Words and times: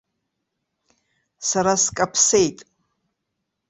Сара 1.47 1.73
скаԥсеит. 1.83 2.57